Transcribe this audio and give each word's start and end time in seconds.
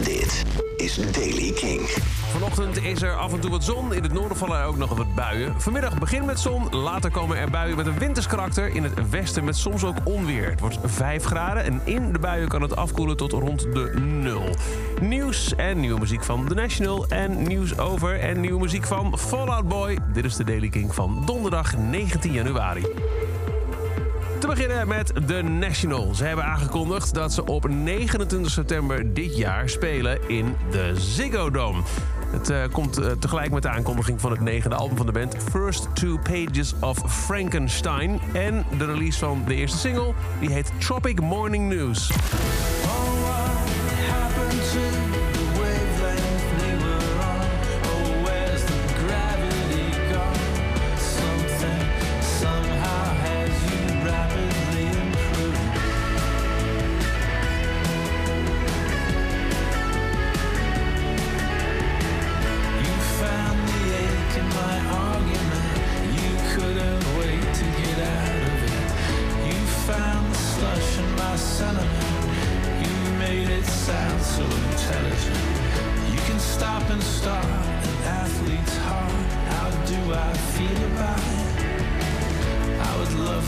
Dit 0.00 0.44
is 0.76 1.12
Daily 1.12 1.52
King. 1.52 1.80
Vanochtend 2.30 2.82
is 2.82 3.02
er 3.02 3.16
af 3.16 3.32
en 3.32 3.40
toe 3.40 3.50
wat 3.50 3.64
zon. 3.64 3.94
In 3.94 4.02
het 4.02 4.12
noorden 4.12 4.36
vallen 4.36 4.58
er 4.58 4.66
ook 4.66 4.76
nog 4.76 4.96
wat 4.96 5.14
buien. 5.14 5.60
Vanmiddag 5.60 5.98
begint 5.98 6.26
met 6.26 6.40
zon. 6.40 6.76
Later 6.76 7.10
komen 7.10 7.36
er 7.36 7.50
buien 7.50 7.76
met 7.76 7.86
een 7.86 7.98
winterskarakter. 7.98 8.74
In 8.74 8.82
het 8.82 9.10
westen 9.10 9.44
met 9.44 9.56
soms 9.56 9.84
ook 9.84 9.96
onweer. 10.04 10.50
Het 10.50 10.60
wordt 10.60 10.78
5 10.84 11.24
graden 11.24 11.64
en 11.64 11.80
in 11.84 12.12
de 12.12 12.18
buien 12.18 12.48
kan 12.48 12.62
het 12.62 12.76
afkoelen 12.76 13.16
tot 13.16 13.32
rond 13.32 13.60
de 13.60 14.00
0. 14.00 14.42
Nieuws 15.00 15.54
en 15.54 15.80
nieuwe 15.80 16.00
muziek 16.00 16.24
van 16.24 16.48
The 16.48 16.54
National. 16.54 17.06
En 17.08 17.42
nieuws 17.42 17.78
over 17.78 18.20
en 18.20 18.40
nieuwe 18.40 18.60
muziek 18.60 18.84
van 18.84 19.18
Fallout 19.18 19.68
Boy. 19.68 19.98
Dit 20.12 20.24
is 20.24 20.36
de 20.36 20.44
Daily 20.44 20.68
King 20.68 20.94
van 20.94 21.22
donderdag 21.26 21.76
19 21.76 22.32
januari. 22.32 22.86
Beginnen 24.52 24.88
met 24.88 25.12
The 25.26 25.42
National. 25.42 26.14
Ze 26.14 26.24
hebben 26.24 26.44
aangekondigd 26.44 27.14
dat 27.14 27.32
ze 27.32 27.44
op 27.44 27.68
29 27.68 28.50
september 28.50 29.14
dit 29.14 29.36
jaar 29.36 29.68
spelen 29.68 30.28
in 30.28 30.56
de 30.70 30.92
Ziggo 30.96 31.50
Dome. 31.50 31.82
Het 32.30 32.50
uh, 32.50 32.64
komt 32.72 32.98
uh, 32.98 33.10
tegelijk 33.10 33.50
met 33.50 33.62
de 33.62 33.68
aankondiging 33.68 34.20
van 34.20 34.30
het 34.30 34.40
negende 34.40 34.76
album 34.76 34.96
van 34.96 35.06
de 35.06 35.12
band... 35.12 35.36
First 35.50 35.88
Two 35.94 36.18
Pages 36.18 36.74
of 36.80 36.98
Frankenstein. 37.06 38.20
En 38.32 38.64
de 38.78 38.84
release 38.84 39.18
van 39.18 39.42
de 39.46 39.54
eerste 39.54 39.78
single, 39.78 40.14
die 40.40 40.52
heet 40.52 40.72
Tropic 40.78 41.20
Morning 41.20 41.68
News. 41.68 42.10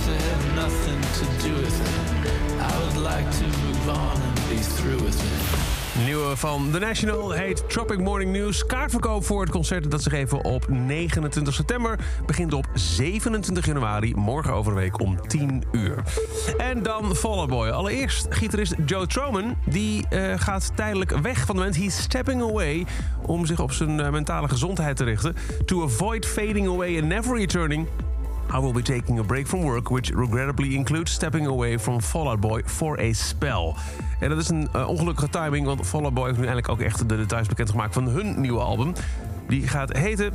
To 0.05 0.11
have 0.11 0.55
nothing 0.55 1.01
to 1.01 1.25
do 1.43 1.55
with 1.55 1.81
it. 1.81 2.61
I 2.61 2.85
would 2.85 2.97
like 2.99 3.31
to 3.39 3.45
move 3.45 3.89
on 3.89 4.21
and 4.21 4.37
be 4.51 4.57
through 4.57 5.03
with 5.03 5.19
it. 5.19 5.74
Nieuwe 6.03 6.37
van 6.37 6.71
The 6.71 6.79
National 6.79 7.31
heet 7.31 7.69
Tropic 7.69 7.99
Morning 7.99 8.33
News. 8.33 8.67
Kaartverkoop 8.67 9.25
voor 9.25 9.41
het 9.41 9.51
concert 9.51 9.91
dat 9.91 10.03
zich 10.03 10.13
even 10.13 10.45
op 10.45 10.69
29 10.69 11.55
september 11.55 11.99
begint 12.27 12.53
op 12.53 12.67
27 12.75 13.67
januari, 13.67 14.15
morgen 14.15 14.53
over 14.53 14.75
week 14.75 15.01
om 15.01 15.27
10 15.27 15.65
uur. 15.73 16.03
En 16.57 16.83
dan 16.83 17.17
Fall 17.17 17.47
Boy. 17.47 17.69
Allereerst 17.69 18.27
gitarist 18.31 18.75
Joe 18.87 19.07
Troman, 19.07 19.57
die 19.67 20.07
uh, 20.11 20.33
gaat 20.37 20.73
tijdelijk 20.77 21.11
weg 21.11 21.47
van 21.47 21.57
de 21.57 21.63
band. 21.63 21.77
He's 21.77 21.99
stepping 21.99 22.43
away 22.43 22.87
om 23.23 23.47
zich 23.47 23.61
op 23.61 23.73
zijn 23.73 23.99
uh, 23.99 24.11
mentale 24.11 24.49
gezondheid 24.49 24.97
te 24.97 25.05
richten. 25.05 25.37
To 25.65 25.83
avoid 25.83 26.27
fading 26.27 26.67
away 26.67 26.99
and 26.99 27.09
never 27.09 27.37
returning. 27.37 27.87
I 28.53 28.59
will 28.59 28.73
be 28.73 28.83
taking 28.83 29.19
a 29.19 29.23
break 29.23 29.47
from 29.47 29.63
work, 29.63 29.91
which 29.91 30.11
regrettably 30.15 30.75
includes 30.75 31.13
stepping 31.13 31.47
away 31.47 31.79
from 31.79 32.01
Fallout 32.01 32.41
Boy 32.41 32.63
for 32.65 33.01
a 33.01 33.13
spell. 33.13 33.75
En 34.21 34.29
dat 34.29 34.39
is 34.39 34.49
een 34.49 34.69
uh, 34.77 34.89
ongelukkige 34.89 35.29
timing, 35.29 35.67
want 35.67 35.87
Fallout 35.87 36.15
Boy 36.15 36.25
heeft 36.25 36.39
nu 36.39 36.47
eindelijk 36.47 36.69
ook 36.69 36.81
echt 36.81 37.09
de 37.09 37.17
details 37.17 37.49
bekendgemaakt 37.49 37.95
van 37.95 38.09
hun 38.09 38.41
nieuwe 38.41 38.61
album. 38.61 38.93
Die 39.49 39.69
gaat 39.69 39.97
heten 39.97 40.33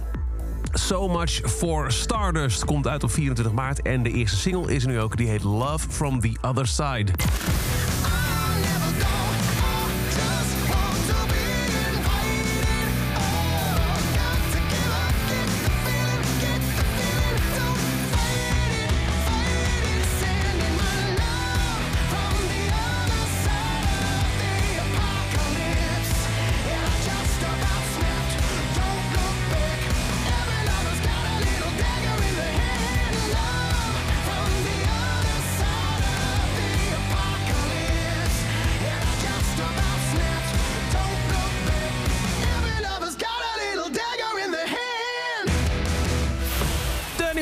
So 0.73 1.07
Much 1.07 1.41
for 1.45 1.91
Stardust. 1.91 2.65
Komt 2.65 2.87
uit 2.87 3.03
op 3.03 3.11
24 3.11 3.53
maart 3.53 3.81
en 3.81 4.03
de 4.03 4.11
eerste 4.11 4.37
single 4.37 4.73
is 4.73 4.85
nu 4.85 4.99
ook, 4.99 5.17
die 5.17 5.27
heet 5.27 5.43
Love 5.43 5.89
from 5.89 6.19
the 6.19 6.37
Other 6.41 6.67
Side. 6.67 7.11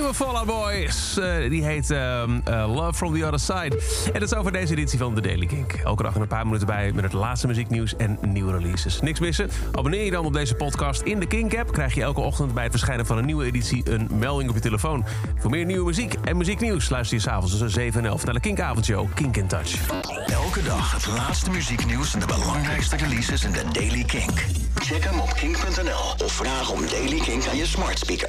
Nieuwe 0.07 0.45
Boys. 0.45 1.17
Uh, 1.17 1.49
die 1.49 1.63
heet 1.63 1.91
uh, 1.91 2.23
uh, 2.49 2.75
Love 2.75 2.93
from 2.93 3.13
the 3.13 3.25
Other 3.25 3.39
Side. 3.39 3.81
En 4.13 4.19
dat 4.19 4.31
is 4.31 4.33
over 4.33 4.51
deze 4.51 4.71
editie 4.71 4.99
van 4.99 5.13
The 5.13 5.21
Daily 5.21 5.45
Kink. 5.45 5.73
Elke 5.73 6.03
dag 6.03 6.15
een 6.15 6.27
paar 6.27 6.45
minuten 6.45 6.67
bij 6.67 6.91
met 6.91 7.03
het 7.03 7.13
laatste 7.13 7.47
muzieknieuws 7.47 7.95
en 7.95 8.17
nieuwe 8.21 8.57
releases. 8.57 8.99
Niks 9.01 9.19
missen? 9.19 9.49
Abonneer 9.71 10.03
je 10.03 10.11
dan 10.11 10.25
op 10.25 10.33
deze 10.33 10.55
podcast 10.55 11.01
in 11.01 11.19
de 11.19 11.25
Kink-app. 11.25 11.71
Krijg 11.71 11.93
je 11.93 12.01
elke 12.01 12.21
ochtend 12.21 12.53
bij 12.53 12.63
het 12.63 12.71
verschijnen 12.71 13.05
van 13.05 13.17
een 13.17 13.25
nieuwe 13.25 13.45
editie 13.45 13.91
een 13.91 14.09
melding 14.13 14.49
op 14.49 14.55
je 14.55 14.61
telefoon. 14.61 15.05
Voor 15.37 15.49
meer 15.49 15.65
nieuwe 15.65 15.85
muziek 15.85 16.13
en 16.23 16.37
muzieknieuws 16.37 16.89
luister 16.89 17.17
je 17.17 17.23
s'avonds 17.23 17.51
tussen 17.51 17.69
7 17.69 17.99
en 17.99 18.09
11 18.09 18.25
naar 18.25 18.33
de 18.33 18.39
Kink-avondshow 18.39 19.07
Kink 19.13 19.37
in 19.37 19.47
Touch. 19.47 19.87
Elke 20.27 20.63
dag 20.63 20.91
het 20.91 21.07
laatste 21.07 21.49
muzieknieuws 21.49 22.13
en 22.13 22.19
de 22.19 22.25
belangrijkste 22.25 22.95
releases 22.95 23.43
in 23.43 23.51
de 23.51 23.63
Daily 23.71 24.03
Kink. 24.03 24.45
Check 24.75 25.03
hem 25.03 25.19
op 25.19 25.33
kink.nl 25.33 26.25
of 26.25 26.31
vraag 26.31 26.71
om 26.71 26.81
Daily 26.89 27.19
Kink 27.19 27.47
aan 27.47 27.57
je 27.57 27.65
smart 27.65 27.99
speaker. 27.99 28.25